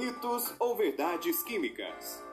[0.00, 2.24] Mitos ou verdades químicas?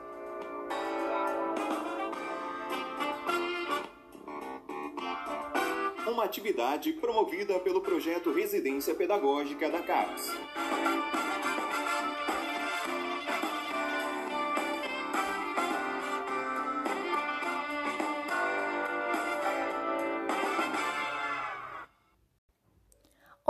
[6.06, 10.30] Uma atividade promovida pelo projeto Residência Pedagógica da CAPES.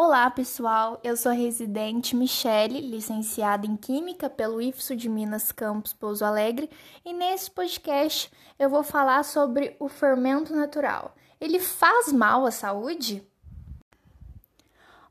[0.01, 1.01] Olá, pessoal.
[1.03, 6.71] Eu sou a residente Michele, licenciada em Química pelo IFSU de Minas Campus Pouso Alegre,
[7.05, 8.31] e nesse podcast
[8.61, 11.17] eu vou falar sobre o fermento natural.
[11.41, 13.27] Ele faz mal à saúde?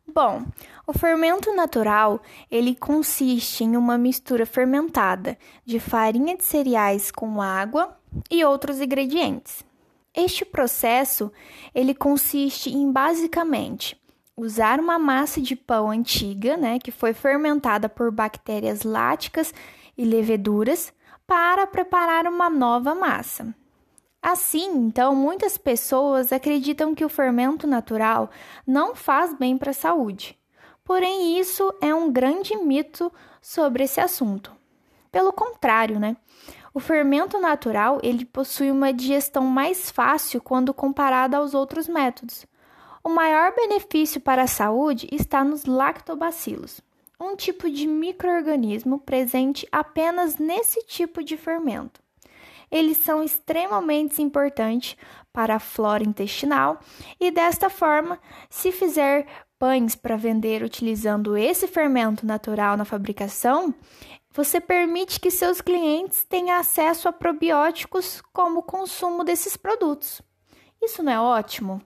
[0.07, 0.45] Bom,
[0.87, 7.99] o fermento natural, ele consiste em uma mistura fermentada de farinha de cereais com água
[8.31, 9.65] e outros ingredientes.
[10.13, 11.29] Este processo,
[11.75, 14.01] ele consiste em basicamente
[14.37, 19.51] usar uma massa de pão antiga, né, que foi fermentada por bactérias láticas
[19.97, 20.93] e leveduras,
[21.25, 23.53] para preparar uma nova massa.
[24.21, 28.29] Assim, então, muitas pessoas acreditam que o fermento natural
[28.65, 30.37] não faz bem para a saúde.
[30.83, 34.55] Porém, isso é um grande mito sobre esse assunto.
[35.11, 36.15] Pelo contrário, né?
[36.73, 42.45] O fermento natural, ele possui uma digestão mais fácil quando comparado aos outros métodos.
[43.07, 46.81] O maior benefício para a saúde está nos lactobacilos,
[47.17, 52.01] um tipo de microorganismo presente apenas nesse tipo de fermento.
[52.69, 54.97] Eles são extremamente importantes
[55.31, 56.81] para a flora intestinal
[57.17, 58.19] e desta forma,
[58.49, 59.25] se fizer
[59.57, 63.73] pães para vender utilizando esse fermento natural na fabricação,
[64.31, 70.21] você permite que seus clientes tenham acesso a probióticos como o consumo desses produtos.
[70.81, 71.81] Isso não é ótimo?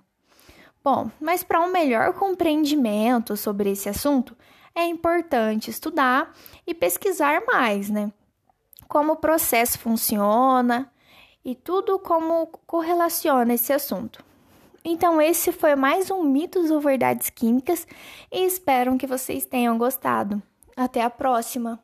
[0.84, 4.36] Bom, mas para um melhor compreendimento sobre esse assunto,
[4.74, 6.34] é importante estudar
[6.66, 8.12] e pesquisar mais, né?
[8.88, 10.92] Como o processo funciona
[11.46, 14.24] e tudo como correlaciona esse assunto.
[14.84, 17.88] Então, esse foi mais um Mitos ou Verdades Químicas
[18.32, 20.42] e espero que vocês tenham gostado.
[20.76, 21.80] Até a próxima!